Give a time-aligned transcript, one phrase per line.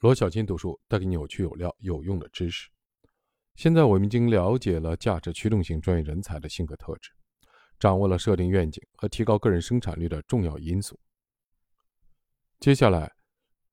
[0.00, 2.70] 罗小金读书带给你有趣、有料、有用的知识。
[3.56, 7.10] 现在我们已经了解了价值驱动型专业人才的性格特质，
[7.80, 11.00] 掌握了设定愿景和提高个人生产率的重要因素。
[12.60, 13.10] 接下来，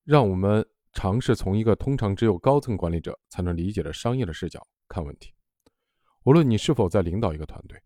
[0.03, 5.31] 让我们尝试从一个通常只有高层管理者才能理解的商业的视角看问题。
[6.23, 7.79] 无论你是否在领导一个团队，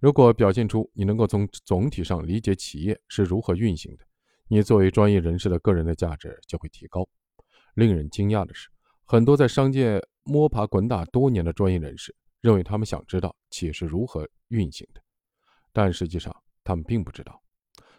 [0.00, 4.06] 如果表现出你能够从总体上理解企业是如何运行的，
[4.46, 7.06] 你作为专业人士的个人的价值就会提高。
[7.78, 8.68] 令人惊讶的是，
[9.04, 15.00] 很多在商界摸爬滚打多年的专业人士认为他们想知道企业是如何运行的，
[15.72, 17.40] 但实际上他们并不知道。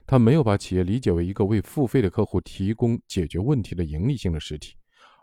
[0.05, 4.75] 他没有把企业理解为一个为付费的客户提供解决问题的盈利性的实体，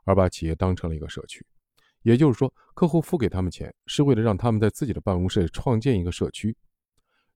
[0.05, 1.47] 而把企业当成了一个社区。
[2.01, 6.57] 也就是说，客户付给他们钱是为了让他们在自己的办公室创建一个社区。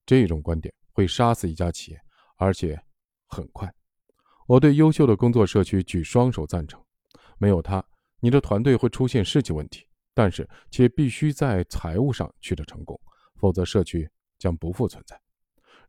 [0.07, 2.01] 这种观点会杀死一家企业，
[2.39, 2.80] 而且
[3.27, 3.71] 很快。
[4.47, 6.83] 我对优秀的工作社区举双手赞成。
[7.41, 7.83] 没有它，
[8.21, 9.87] 你的团队会出现士气问题。
[10.13, 13.01] 但是，且必须在财务上取得成功，
[13.37, 14.07] 否则社区
[14.38, 15.19] 将不复存在。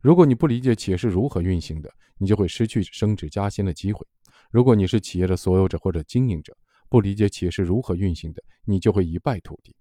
[0.00, 4.06] 如果你不理解企业是如何运行的，你就会失去升职加薪的机会。
[4.50, 6.56] 如果你是企业的所有者或者经营者，
[6.88, 9.76] 不理解企业是如何运行的，你就会一败涂地。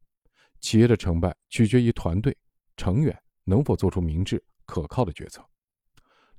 [0.59, 2.36] 企业的成败取决于团队
[2.75, 5.42] 成员能否做出明智可靠的决策。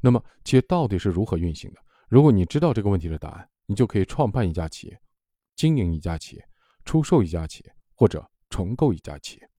[0.00, 1.80] 那么，企业到底是如何运行的？
[2.08, 5.00] 如果你知道这个问题的答案，你就可以创办一家企业。
[5.55, 6.48] 经营一家企业，
[6.84, 9.50] 出售一家企业，或者重构一家企业，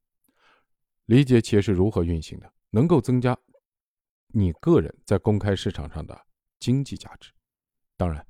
[1.06, 3.38] 理解企业是如何运行的，能够增加
[4.28, 6.20] 你个人在公开市场上的
[6.60, 7.32] 经济价值。
[7.98, 8.26] 当然，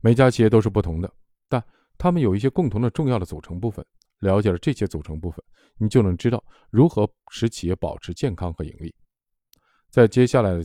[0.00, 1.12] 每家企业都是不同的，
[1.48, 1.64] 但
[1.98, 3.84] 他们有一些共同的重要的组成部分。
[4.20, 5.44] 了解了这些组成部分，
[5.76, 8.94] 你就能知道如何使企业保持健康和盈利。
[9.90, 10.64] 在接下来的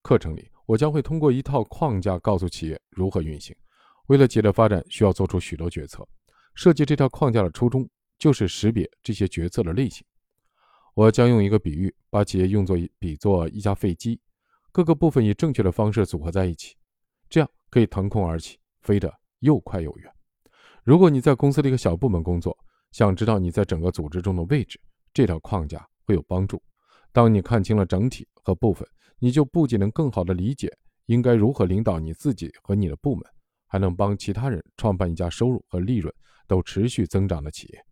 [0.00, 3.54] 课程里，我将会通过一套框架告诉企业如何运行。
[4.08, 6.06] 为了企业的发展，需要做出许多决策。
[6.54, 10.04] 设计这套框架的初衷就是识别这些决策的类型。
[10.94, 14.20] 我将用一个比喻，把企业用作比作一架飞机，
[14.72, 16.74] 各个部分以正确的方式组合在一起，
[17.28, 20.10] 这样可以腾空而起，飞得又快又远。
[20.82, 22.56] 如果你在公司的一个小部门工作，
[22.92, 24.80] 想知道你在整个组织中的位置，
[25.12, 26.60] 这套框架会有帮助。
[27.12, 28.88] 当你看清了整体和部分，
[29.18, 30.74] 你就不仅能更好地理解
[31.06, 33.22] 应该如何领导你自己和你的部门。
[33.68, 36.12] 还能帮其他人创办一家收入和利润
[36.46, 37.84] 都持续增长的企业。